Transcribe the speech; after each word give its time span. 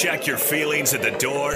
Check 0.00 0.26
your 0.26 0.38
feelings 0.38 0.94
at 0.94 1.02
the 1.02 1.10
door? 1.10 1.52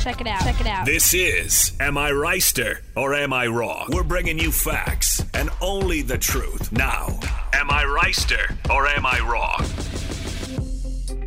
Check 0.00 0.20
it 0.20 0.26
out. 0.26 0.42
Check 0.42 0.60
it 0.60 0.66
out. 0.66 0.84
This 0.84 1.14
is 1.14 1.76
Am 1.78 1.96
I 1.96 2.10
Reister 2.10 2.80
or 2.96 3.14
Am 3.14 3.32
I 3.32 3.46
Wrong? 3.46 3.86
We're 3.90 4.02
bringing 4.02 4.36
you 4.36 4.50
facts 4.50 5.24
and 5.32 5.48
only 5.60 6.02
the 6.02 6.18
truth. 6.18 6.72
Now, 6.72 7.06
Am 7.52 7.70
I 7.70 7.84
Reister 7.84 8.52
or 8.68 8.88
Am 8.88 9.06
I 9.06 9.20
Wrong? 9.20 9.64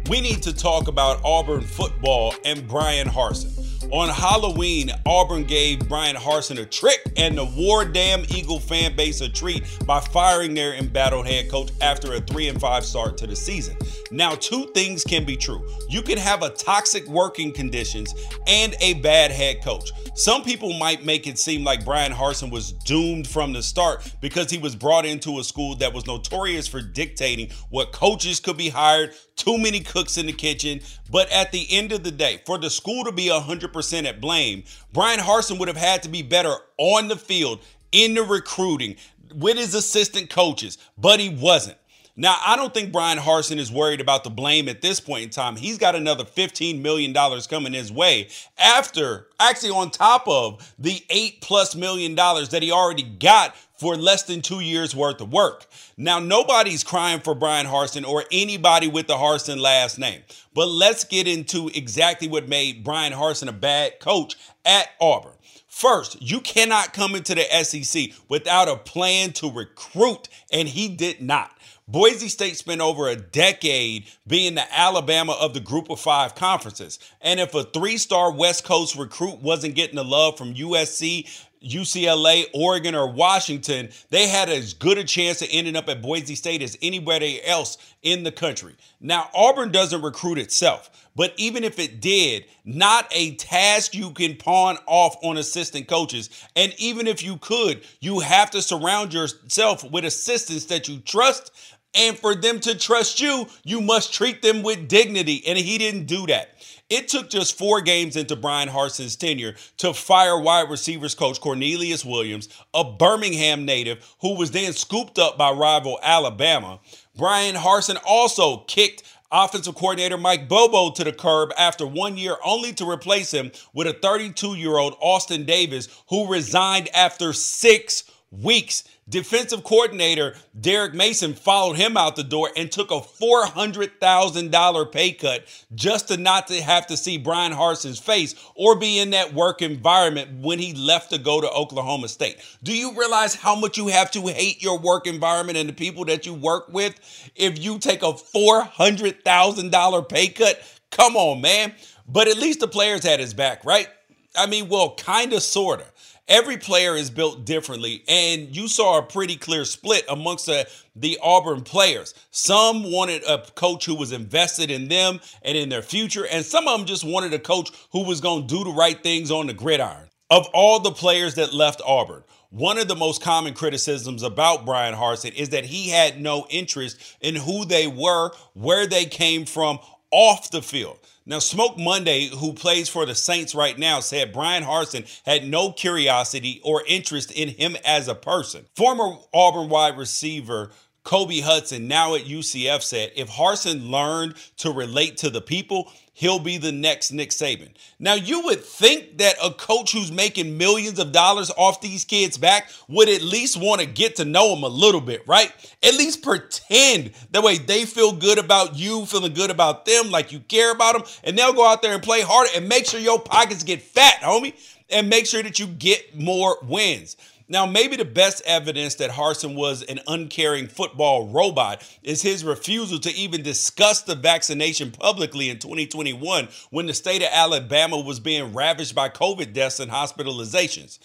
We 0.09 0.19
need 0.19 0.43
to 0.43 0.53
talk 0.53 0.89
about 0.89 1.21
Auburn 1.23 1.61
football 1.61 2.35
and 2.43 2.67
Bryan 2.67 3.07
Harsin. 3.07 3.58
On 3.91 4.07
Halloween, 4.07 4.91
Auburn 5.07 5.45
gave 5.45 5.89
Bryan 5.89 6.15
Harsin 6.15 6.59
a 6.59 6.65
trick 6.65 7.11
and 7.17 7.35
the 7.35 7.45
War 7.45 7.83
Damn 7.83 8.23
Eagle 8.29 8.59
fan 8.59 8.95
base 8.95 9.21
a 9.21 9.29
treat 9.29 9.63
by 9.87 9.99
firing 9.99 10.53
their 10.53 10.75
embattled 10.75 11.25
head 11.25 11.49
coach 11.49 11.71
after 11.81 12.13
a 12.13 12.21
3 12.21 12.49
and 12.49 12.61
5 12.61 12.85
start 12.85 13.17
to 13.17 13.25
the 13.25 13.35
season. 13.35 13.75
Now, 14.11 14.35
two 14.35 14.67
things 14.75 15.03
can 15.03 15.25
be 15.25 15.35
true. 15.35 15.67
You 15.89 16.03
can 16.03 16.19
have 16.19 16.43
a 16.43 16.51
toxic 16.51 17.07
working 17.07 17.51
conditions 17.51 18.13
and 18.45 18.75
a 18.79 18.93
bad 18.95 19.31
head 19.31 19.63
coach. 19.63 19.91
Some 20.13 20.43
people 20.43 20.77
might 20.77 21.03
make 21.03 21.25
it 21.25 21.39
seem 21.39 21.63
like 21.63 21.83
Bryan 21.83 22.11
Harsin 22.11 22.51
was 22.51 22.73
doomed 22.73 23.27
from 23.27 23.53
the 23.53 23.63
start 23.63 24.13
because 24.21 24.51
he 24.51 24.59
was 24.59 24.75
brought 24.75 25.05
into 25.07 25.39
a 25.39 25.43
school 25.43 25.75
that 25.77 25.93
was 25.93 26.05
notorious 26.05 26.67
for 26.67 26.81
dictating 26.81 27.49
what 27.71 27.91
coaches 27.91 28.39
could 28.39 28.57
be 28.57 28.69
hired, 28.69 29.15
too 29.39 29.57
many 29.57 29.79
cooks 29.79 30.17
in 30.17 30.25
the 30.25 30.33
kitchen. 30.33 30.81
But 31.09 31.31
at 31.31 31.51
the 31.51 31.65
end 31.71 31.91
of 31.91 32.03
the 32.03 32.11
day, 32.11 32.41
for 32.45 32.57
the 32.57 32.69
school 32.69 33.03
to 33.05 33.11
be 33.11 33.29
100% 33.29 34.05
at 34.05 34.21
blame, 34.21 34.63
Bryan 34.93 35.19
Harsin 35.19 35.57
would 35.59 35.67
have 35.67 35.77
had 35.77 36.03
to 36.03 36.09
be 36.09 36.21
better 36.21 36.53
on 36.77 37.07
the 37.07 37.15
field, 37.15 37.59
in 37.91 38.13
the 38.13 38.23
recruiting, 38.23 38.95
with 39.33 39.57
his 39.57 39.73
assistant 39.73 40.29
coaches, 40.29 40.77
but 40.97 41.19
he 41.19 41.29
wasn't. 41.29 41.77
Now, 42.15 42.35
I 42.45 42.57
don't 42.57 42.73
think 42.73 42.91
Bryan 42.91 43.17
Harsin 43.17 43.59
is 43.59 43.71
worried 43.71 44.01
about 44.01 44.25
the 44.25 44.29
blame 44.29 44.67
at 44.67 44.81
this 44.81 44.99
point 44.99 45.23
in 45.23 45.29
time. 45.29 45.55
He's 45.55 45.77
got 45.77 45.95
another 45.95 46.25
$15 46.25 46.81
million 46.81 47.13
coming 47.49 47.71
his 47.71 47.93
way 47.93 48.27
after, 48.57 49.27
actually, 49.39 49.69
on 49.69 49.89
top 49.89 50.27
of 50.27 50.73
the 50.77 51.01
eight 51.09 51.39
plus 51.39 51.75
million 51.75 52.15
dollars 52.15 52.49
that 52.49 52.61
he 52.61 52.73
already 52.73 53.03
got 53.03 53.55
for 53.79 53.95
less 53.95 54.23
than 54.23 54.41
two 54.41 54.59
years 54.59 54.93
worth 54.93 55.21
of 55.21 55.31
work. 55.31 55.65
Now, 55.95 56.19
nobody's 56.19 56.83
crying 56.83 57.21
for 57.21 57.33
Bryan 57.33 57.65
Harsin 57.65 58.05
or 58.05 58.25
anybody 58.29 58.89
with 58.89 59.07
the 59.07 59.15
Harsin 59.15 59.57
last 59.57 59.97
name, 59.97 60.21
but 60.53 60.67
let's 60.67 61.05
get 61.05 61.27
into 61.27 61.69
exactly 61.69 62.27
what 62.27 62.49
made 62.49 62.83
Bryan 62.83 63.13
Harsin 63.13 63.47
a 63.47 63.53
bad 63.53 63.99
coach 64.01 64.35
at 64.65 64.89
Auburn. 64.99 65.31
First, 65.67 66.21
you 66.21 66.41
cannot 66.41 66.91
come 66.91 67.15
into 67.15 67.33
the 67.35 67.45
SEC 67.63 68.11
without 68.27 68.67
a 68.67 68.75
plan 68.75 69.31
to 69.33 69.49
recruit, 69.49 70.27
and 70.51 70.67
he 70.67 70.89
did 70.89 71.21
not. 71.21 71.55
Boise 71.87 72.27
State 72.27 72.55
spent 72.55 72.81
over 72.81 73.07
a 73.07 73.15
decade 73.15 74.05
being 74.27 74.53
the 74.53 74.77
Alabama 74.77 75.35
of 75.39 75.55
the 75.55 75.59
group 75.59 75.89
of 75.89 75.99
five 75.99 76.35
conferences. 76.35 76.99
And 77.19 77.39
if 77.39 77.55
a 77.55 77.63
three 77.63 77.97
star 77.97 78.31
West 78.31 78.63
Coast 78.63 78.95
recruit 78.95 79.41
wasn't 79.41 79.73
getting 79.73 79.95
the 79.95 80.03
love 80.03 80.37
from 80.37 80.53
USC, 80.53 81.27
UCLA, 81.63 82.45
Oregon, 82.53 82.95
or 82.95 83.11
Washington, 83.11 83.89
they 84.09 84.27
had 84.27 84.49
as 84.49 84.73
good 84.73 84.97
a 84.97 85.03
chance 85.03 85.41
of 85.41 85.49
ending 85.51 85.75
up 85.75 85.89
at 85.89 86.01
Boise 86.01 86.35
State 86.35 86.61
as 86.61 86.77
anybody 86.81 87.43
else 87.45 87.77
in 88.01 88.23
the 88.23 88.31
country. 88.31 88.75
Now, 89.01 89.29
Auburn 89.33 89.71
doesn't 89.71 90.01
recruit 90.01 90.37
itself, 90.37 90.89
but 91.15 91.33
even 91.37 91.63
if 91.63 91.79
it 91.79 91.99
did, 91.99 92.45
not 92.63 93.07
a 93.11 93.35
task 93.35 93.93
you 93.93 94.11
can 94.11 94.35
pawn 94.35 94.77
off 94.85 95.17
on 95.21 95.37
assistant 95.37 95.87
coaches. 95.87 96.29
And 96.55 96.73
even 96.77 97.07
if 97.07 97.23
you 97.23 97.37
could, 97.37 97.85
you 97.99 98.19
have 98.19 98.51
to 98.51 98.61
surround 98.61 99.13
yourself 99.13 99.83
with 99.83 100.05
assistants 100.05 100.65
that 100.65 100.87
you 100.87 100.99
trust. 100.99 101.51
And 101.93 102.17
for 102.17 102.35
them 102.35 102.59
to 102.61 102.77
trust 102.77 103.19
you, 103.19 103.47
you 103.63 103.81
must 103.81 104.13
treat 104.13 104.41
them 104.41 104.61
with 104.61 104.87
dignity. 104.87 105.43
And 105.47 105.57
he 105.57 105.77
didn't 105.77 106.05
do 106.05 106.27
that. 106.27 106.53
It 106.89 107.07
took 107.07 107.29
just 107.29 107.57
four 107.57 107.81
games 107.81 108.15
into 108.15 108.35
Bryan 108.35 108.67
Harsin's 108.67 109.15
tenure 109.15 109.55
to 109.77 109.93
fire 109.93 110.39
wide 110.39 110.69
receivers 110.71 111.13
coach 111.13 111.39
Cornelius 111.39 112.03
Williams, 112.03 112.49
a 112.73 112.83
Birmingham 112.83 113.63
native 113.63 114.15
who 114.21 114.35
was 114.35 114.51
then 114.51 114.73
scooped 114.73 115.19
up 115.19 115.37
by 115.37 115.51
rival 115.51 115.99
Alabama. 116.01 116.79
Bryan 117.15 117.55
Harsin 117.55 117.97
also 118.03 118.63
kicked 118.67 119.03
offensive 119.31 119.75
coordinator 119.75 120.17
Mike 120.17 120.49
Bobo 120.49 120.91
to 120.91 121.03
the 121.03 121.13
curb 121.13 121.51
after 121.57 121.85
one 121.85 122.17
year, 122.17 122.37
only 122.43 122.73
to 122.73 122.89
replace 122.89 123.31
him 123.31 123.51
with 123.73 123.85
a 123.85 123.93
32 123.93 124.55
year 124.55 124.77
old 124.77 124.95
Austin 124.99 125.45
Davis 125.45 125.87
who 126.09 126.31
resigned 126.31 126.89
after 126.95 127.33
six 127.33 128.03
weeks. 128.31 128.83
Defensive 129.07 129.63
coordinator 129.63 130.35
Derek 130.59 130.93
Mason 130.93 131.33
followed 131.33 131.77
him 131.77 131.97
out 131.97 132.15
the 132.15 132.23
door 132.23 132.51
and 132.55 132.71
took 132.71 132.91
a 132.91 133.01
$400,000 133.01 134.91
pay 134.91 135.13
cut 135.13 135.45
just 135.73 136.09
to 136.09 136.17
not 136.17 136.47
to 136.47 136.61
have 136.61 136.85
to 136.87 136.97
see 136.97 137.17
Bryan 137.17 137.51
Harsin's 137.51 137.99
face 137.99 138.35
or 138.55 138.77
be 138.77 138.99
in 138.99 139.09
that 139.11 139.33
work 139.33 139.61
environment 139.61 140.41
when 140.41 140.59
he 140.59 140.73
left 140.73 141.09
to 141.11 141.17
go 141.17 141.41
to 141.41 141.49
Oklahoma 141.49 142.07
State. 142.07 142.37
Do 142.61 142.71
you 142.75 142.93
realize 142.97 143.33
how 143.33 143.55
much 143.55 143.77
you 143.77 143.87
have 143.87 144.11
to 144.11 144.27
hate 144.27 144.61
your 144.61 144.77
work 144.77 145.07
environment 145.07 145.57
and 145.57 145.67
the 145.67 145.73
people 145.73 146.05
that 146.05 146.25
you 146.25 146.33
work 146.33 146.71
with 146.71 146.99
if 147.35 147.57
you 147.57 147.79
take 147.79 148.03
a 148.03 148.13
$400,000 148.13 150.09
pay 150.09 150.27
cut? 150.27 150.61
Come 150.91 151.15
on, 151.15 151.41
man. 151.41 151.73
But 152.07 152.27
at 152.27 152.37
least 152.37 152.59
the 152.59 152.67
players 152.67 153.03
had 153.03 153.19
his 153.19 153.33
back, 153.33 153.65
right? 153.65 153.87
I 154.35 154.45
mean, 154.45 154.69
well, 154.69 154.95
kind 154.95 155.33
of, 155.33 155.41
sort 155.41 155.81
of 155.81 155.91
every 156.29 156.57
player 156.57 156.95
is 156.95 157.09
built 157.09 157.45
differently, 157.45 158.03
and 158.07 158.55
you 158.55 158.67
saw 158.67 158.99
a 158.99 159.03
pretty 159.03 159.35
clear 159.35 159.65
split 159.65 160.05
amongst 160.07 160.45
the, 160.45 160.69
the 160.95 161.17
Auburn 161.21 161.63
players. 161.63 162.13
Some 162.31 162.91
wanted 162.91 163.23
a 163.27 163.39
coach 163.55 163.85
who 163.85 163.95
was 163.95 164.11
invested 164.11 164.71
in 164.71 164.87
them 164.87 165.19
and 165.41 165.57
in 165.57 165.69
their 165.69 165.81
future, 165.81 166.25
and 166.27 166.45
some 166.45 166.67
of 166.67 166.77
them 166.77 166.87
just 166.87 167.03
wanted 167.03 167.33
a 167.33 167.39
coach 167.39 167.71
who 167.91 168.05
was 168.05 168.21
going 168.21 168.47
to 168.47 168.55
do 168.55 168.63
the 168.63 168.71
right 168.71 169.01
things 169.01 169.31
on 169.31 169.47
the 169.47 169.53
gridiron. 169.53 170.07
Of 170.29 170.47
all 170.53 170.79
the 170.79 170.91
players 170.91 171.35
that 171.35 171.53
left 171.53 171.81
Auburn, 171.83 172.23
one 172.51 172.77
of 172.77 172.87
the 172.87 172.95
most 172.95 173.21
common 173.21 173.53
criticisms 173.53 174.23
about 174.23 174.65
Bryan 174.65 174.93
Harsin 174.93 175.33
is 175.33 175.49
that 175.49 175.65
he 175.65 175.89
had 175.89 176.21
no 176.21 176.45
interest 176.49 176.97
in 177.21 177.35
who 177.35 177.65
they 177.65 177.87
were, 177.87 178.31
where 178.53 178.85
they 178.85 179.05
came 179.05 179.45
from 179.45 179.79
off 180.11 180.51
the 180.51 180.61
field. 180.61 180.99
Now, 181.25 181.39
Smoke 181.39 181.77
Monday, 181.77 182.27
who 182.27 182.53
plays 182.53 182.89
for 182.89 183.05
the 183.05 183.13
Saints 183.13 183.53
right 183.53 183.77
now, 183.77 183.99
said 183.99 184.33
Bryan 184.33 184.63
Harsin 184.63 185.05
had 185.25 185.47
no 185.47 185.71
curiosity 185.71 186.59
or 186.63 186.83
interest 186.87 187.31
in 187.31 187.49
him 187.49 187.77
as 187.85 188.07
a 188.07 188.15
person. 188.15 188.65
Former 188.75 189.17
Auburn 189.33 189.69
wide 189.69 189.97
receiver 189.97 190.71
Kobe 191.03 191.39
Hudson, 191.39 191.87
now 191.87 192.15
at 192.15 192.25
UCF, 192.25 192.81
said 192.81 193.11
if 193.15 193.29
Harsin 193.29 193.89
learned 193.89 194.35
to 194.57 194.71
relate 194.71 195.17
to 195.17 195.29
the 195.29 195.41
people, 195.41 195.91
he'll 196.19 196.37
be 196.37 196.57
the 196.57 196.71
next 196.73 197.13
Nick 197.13 197.29
Saban. 197.29 197.69
Now, 197.97 198.13
you 198.13 198.41
would 198.41 198.61
think 198.61 199.19
that 199.19 199.35
a 199.41 199.51
coach 199.51 199.93
who's 199.93 200.11
making 200.11 200.57
millions 200.57 200.99
of 200.99 201.13
dollars 201.13 201.49
off 201.55 201.79
these 201.79 202.03
kids' 202.03 202.37
back 202.37 202.69
would 202.89 203.07
at 203.07 203.21
least 203.21 203.55
want 203.55 203.79
to 203.79 203.87
get 203.87 204.17
to 204.17 204.25
know 204.25 204.53
them 204.53 204.65
a 204.65 204.67
little 204.67 204.99
bit, 204.99 205.25
right? 205.25 205.49
At 205.81 205.93
least 205.93 206.21
pretend 206.21 207.11
that 207.31 207.41
way 207.41 207.57
they 207.57 207.85
feel 207.85 208.11
good 208.11 208.37
about 208.37 208.75
you, 208.75 209.05
feeling 209.05 209.33
good 209.33 209.49
about 209.49 209.85
them, 209.85 210.11
like 210.11 210.33
you 210.33 210.41
care 210.41 210.73
about 210.73 210.95
them, 210.95 211.03
and 211.23 211.37
they'll 211.37 211.53
go 211.53 211.65
out 211.65 211.81
there 211.81 211.93
and 211.93 212.03
play 212.03 212.19
harder 212.19 212.49
and 212.53 212.67
make 212.67 212.85
sure 212.85 212.99
your 212.99 213.21
pockets 213.21 213.63
get 213.63 213.81
fat, 213.81 214.19
homie, 214.21 214.53
and 214.89 215.07
make 215.07 215.25
sure 215.25 215.41
that 215.41 215.57
you 215.57 215.67
get 215.67 216.19
more 216.19 216.57
wins. 216.63 217.15
Now, 217.51 217.65
maybe 217.65 217.95
the 217.95 218.05
best 218.05 218.43
evidence 218.45 218.93
that 218.95 219.09
Harsin 219.09 219.55
was 219.55 219.81
an 219.81 219.99
uncaring 220.07 220.67
football 220.67 221.29
robot 221.29 221.83
is 222.03 222.21
his 222.21 222.43
refusal 222.43 222.99
to 222.99 223.11
even 223.15 223.41
discuss 223.41 224.03
the 224.03 224.13
vaccination 224.13 224.91
publicly 224.91 225.49
in 225.49 225.57
2021 225.57 226.47
when 226.69 226.85
the 226.85 226.93
state 226.93 227.23
of 227.23 227.29
Alabama 227.31 227.99
was 227.99 228.19
being 228.19 228.53
ravaged 228.53 228.93
by 228.93 229.09
COVID 229.09 229.51
deaths 229.53 229.79
and 229.79 229.91
hospitalizations. 229.91 230.99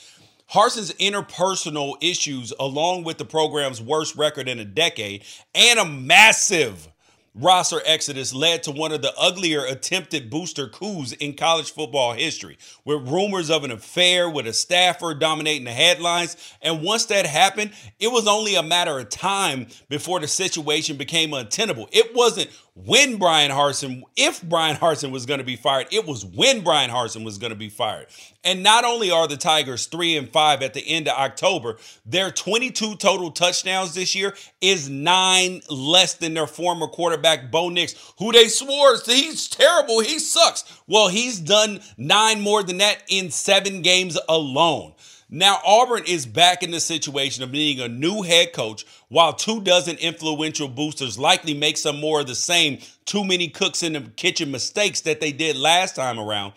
Harsin's 0.52 0.92
interpersonal 0.94 1.94
issues, 2.02 2.52
along 2.60 3.04
with 3.04 3.16
the 3.16 3.24
program's 3.24 3.80
worst 3.80 4.14
record 4.14 4.46
in 4.46 4.58
a 4.58 4.66
decade 4.66 5.24
and 5.54 5.78
a 5.78 5.84
massive 5.86 6.88
roster 7.34 7.80
exodus 7.84 8.32
led 8.32 8.62
to 8.62 8.70
one 8.70 8.92
of 8.92 9.02
the 9.02 9.12
uglier 9.18 9.64
attempted 9.64 10.30
booster 10.30 10.68
coups 10.68 11.12
in 11.12 11.34
college 11.34 11.72
football 11.72 12.12
history, 12.12 12.56
with 12.84 13.08
rumors 13.08 13.50
of 13.50 13.64
an 13.64 13.70
affair 13.70 14.30
with 14.30 14.46
a 14.46 14.52
staffer 14.52 15.14
dominating 15.14 15.64
the 15.64 15.72
headlines. 15.72 16.36
And 16.62 16.82
once 16.82 17.06
that 17.06 17.26
happened, 17.26 17.72
it 17.98 18.08
was 18.08 18.28
only 18.28 18.54
a 18.54 18.62
matter 18.62 18.98
of 18.98 19.08
time 19.08 19.66
before 19.88 20.20
the 20.20 20.28
situation 20.28 20.96
became 20.96 21.34
untenable. 21.34 21.88
It 21.92 22.14
wasn't 22.14 22.50
when 22.76 23.18
Bryan 23.18 23.52
Harsin, 23.52 24.02
if 24.16 24.42
Bryan 24.42 24.76
Harsin 24.76 25.12
was 25.12 25.26
going 25.26 25.38
to 25.38 25.44
be 25.44 25.54
fired, 25.54 25.86
it 25.92 26.06
was 26.06 26.24
when 26.24 26.62
Bryan 26.62 26.90
Harsin 26.90 27.24
was 27.24 27.38
going 27.38 27.52
to 27.52 27.58
be 27.58 27.68
fired. 27.68 28.08
And 28.42 28.64
not 28.64 28.84
only 28.84 29.12
are 29.12 29.28
the 29.28 29.36
Tigers 29.36 29.86
three 29.86 30.16
and 30.16 30.28
five 30.28 30.60
at 30.60 30.74
the 30.74 30.86
end 30.86 31.06
of 31.06 31.16
October, 31.16 31.76
their 32.04 32.32
22 32.32 32.96
total 32.96 33.30
touchdowns 33.30 33.94
this 33.94 34.16
year 34.16 34.34
is 34.60 34.90
nine 34.90 35.62
less 35.70 36.14
than 36.14 36.34
their 36.34 36.48
former 36.48 36.88
quarterback, 36.88 37.52
Bo 37.52 37.68
Nix, 37.68 37.94
who 38.18 38.32
they 38.32 38.48
swore 38.48 38.96
he's 39.06 39.48
terrible, 39.48 40.00
he 40.00 40.18
sucks. 40.18 40.64
Well, 40.88 41.08
he's 41.08 41.38
done 41.38 41.80
nine 41.96 42.40
more 42.40 42.64
than 42.64 42.78
that 42.78 43.04
in 43.08 43.30
seven 43.30 43.82
games 43.82 44.18
alone. 44.28 44.94
Now, 45.30 45.58
Auburn 45.66 46.04
is 46.06 46.26
back 46.26 46.62
in 46.62 46.70
the 46.70 46.80
situation 46.80 47.42
of 47.42 47.50
needing 47.50 47.84
a 47.84 47.88
new 47.88 48.22
head 48.22 48.52
coach, 48.52 48.84
while 49.14 49.32
two 49.32 49.60
dozen 49.60 49.96
influential 49.98 50.66
boosters 50.66 51.16
likely 51.16 51.54
make 51.54 51.76
some 51.76 52.00
more 52.00 52.22
of 52.22 52.26
the 52.26 52.34
same 52.34 52.78
too 53.04 53.24
many 53.24 53.46
cooks 53.46 53.84
in 53.84 53.92
the 53.92 54.00
kitchen 54.00 54.50
mistakes 54.50 55.02
that 55.02 55.20
they 55.20 55.30
did 55.30 55.54
last 55.54 55.94
time 55.94 56.18
around. 56.18 56.52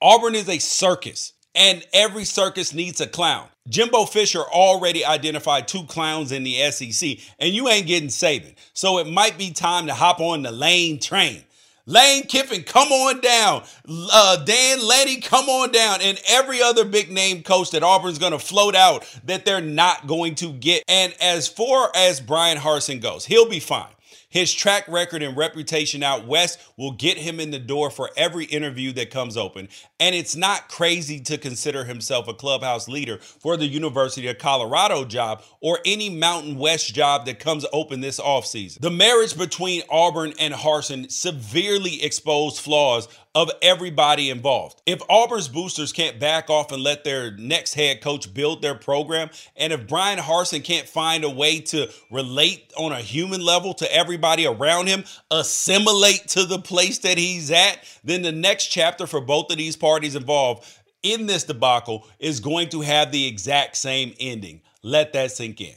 Auburn 0.00 0.34
is 0.34 0.48
a 0.48 0.58
circus, 0.58 1.34
and 1.54 1.86
every 1.92 2.24
circus 2.24 2.72
needs 2.72 3.02
a 3.02 3.06
clown. 3.06 3.46
Jimbo 3.68 4.06
Fisher 4.06 4.40
already 4.40 5.04
identified 5.04 5.68
two 5.68 5.84
clowns 5.84 6.32
in 6.32 6.44
the 6.44 6.70
SEC, 6.70 7.18
and 7.38 7.52
you 7.52 7.68
ain't 7.68 7.86
getting 7.86 8.08
Saban. 8.08 8.54
So 8.72 8.96
it 8.96 9.06
might 9.06 9.36
be 9.36 9.50
time 9.50 9.86
to 9.88 9.92
hop 9.92 10.18
on 10.18 10.40
the 10.40 10.50
lane 10.50 11.00
train. 11.00 11.44
Lane 11.88 12.24
Kiffin, 12.24 12.64
come 12.64 12.88
on 12.88 13.22
down. 13.22 13.62
Uh, 13.88 14.36
Dan 14.44 14.86
Lanning, 14.86 15.22
come 15.22 15.48
on 15.48 15.72
down. 15.72 16.00
And 16.02 16.20
every 16.28 16.60
other 16.60 16.84
big 16.84 17.10
name 17.10 17.42
coach 17.42 17.70
that 17.70 17.82
Auburn's 17.82 18.18
going 18.18 18.32
to 18.32 18.38
float 18.38 18.74
out 18.74 19.06
that 19.24 19.46
they're 19.46 19.62
not 19.62 20.06
going 20.06 20.34
to 20.36 20.52
get. 20.52 20.84
And 20.86 21.14
as 21.18 21.48
far 21.48 21.90
as 21.94 22.20
Bryan 22.20 22.58
Harsin 22.58 23.00
goes, 23.00 23.24
he'll 23.24 23.48
be 23.48 23.58
fine. 23.58 23.88
His 24.30 24.52
track 24.52 24.86
record 24.88 25.22
and 25.22 25.36
reputation 25.36 26.02
out 26.02 26.26
west 26.26 26.60
will 26.76 26.92
get 26.92 27.16
him 27.16 27.40
in 27.40 27.50
the 27.50 27.58
door 27.58 27.90
for 27.90 28.10
every 28.14 28.44
interview 28.44 28.92
that 28.92 29.10
comes 29.10 29.38
open. 29.38 29.68
And 29.98 30.14
it's 30.14 30.36
not 30.36 30.68
crazy 30.68 31.18
to 31.20 31.38
consider 31.38 31.84
himself 31.84 32.28
a 32.28 32.34
clubhouse 32.34 32.88
leader 32.88 33.18
for 33.18 33.56
the 33.56 33.66
University 33.66 34.28
of 34.28 34.36
Colorado 34.38 35.06
job 35.06 35.42
or 35.60 35.78
any 35.86 36.10
Mountain 36.10 36.58
West 36.58 36.94
job 36.94 37.24
that 37.24 37.38
comes 37.38 37.64
open 37.72 38.02
this 38.02 38.20
offseason. 38.20 38.80
The 38.80 38.90
marriage 38.90 39.36
between 39.36 39.82
Auburn 39.88 40.34
and 40.38 40.52
Harsin 40.52 41.10
severely 41.10 42.02
exposed 42.02 42.60
flaws 42.60 43.08
of 43.38 43.52
everybody 43.62 44.30
involved. 44.30 44.82
If 44.84 45.00
Auburn's 45.08 45.46
boosters 45.46 45.92
can't 45.92 46.18
back 46.18 46.50
off 46.50 46.72
and 46.72 46.82
let 46.82 47.04
their 47.04 47.30
next 47.36 47.74
head 47.74 48.00
coach 48.00 48.34
build 48.34 48.62
their 48.62 48.74
program, 48.74 49.30
and 49.54 49.72
if 49.72 49.86
Bryan 49.86 50.18
Harsin 50.18 50.64
can't 50.64 50.88
find 50.88 51.22
a 51.22 51.30
way 51.30 51.60
to 51.60 51.88
relate 52.10 52.72
on 52.76 52.90
a 52.90 52.98
human 52.98 53.40
level 53.40 53.74
to 53.74 53.94
everybody 53.94 54.44
around 54.44 54.88
him, 54.88 55.04
assimilate 55.30 56.26
to 56.30 56.46
the 56.46 56.58
place 56.58 56.98
that 56.98 57.16
he's 57.16 57.52
at, 57.52 57.78
then 58.02 58.22
the 58.22 58.32
next 58.32 58.66
chapter 58.66 59.06
for 59.06 59.20
both 59.20 59.52
of 59.52 59.56
these 59.56 59.76
parties 59.76 60.16
involved 60.16 60.66
in 61.04 61.26
this 61.26 61.44
debacle 61.44 62.08
is 62.18 62.40
going 62.40 62.70
to 62.70 62.80
have 62.80 63.12
the 63.12 63.28
exact 63.28 63.76
same 63.76 64.14
ending. 64.18 64.62
Let 64.82 65.12
that 65.12 65.30
sink 65.30 65.60
in. 65.60 65.76